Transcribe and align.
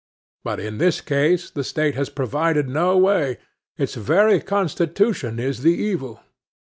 But 0.43 0.59
in 0.59 0.79
this 0.79 0.99
case 0.99 1.51
the 1.51 1.63
State 1.63 1.93
has 1.93 2.09
provided 2.09 2.67
no 2.67 2.97
way: 2.97 3.37
its 3.77 3.93
very 3.93 4.39
Constitution 4.39 5.37
is 5.37 5.61
the 5.61 5.75
evil. 5.75 6.21